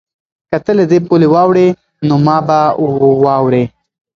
که 0.49 0.57
ته 0.65 0.71
له 0.79 0.83
دې 0.91 0.99
پولې 1.07 1.27
واوړې 1.33 1.67
نو 2.07 2.15
ما 2.25 2.37
به 2.47 2.59
واورې؟ 3.23 3.63